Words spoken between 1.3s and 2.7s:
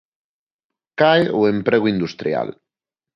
o emprego industrial.